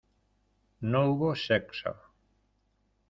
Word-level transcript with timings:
no 0.91 1.01
hubo 1.11 1.35
sexo. 1.35 1.93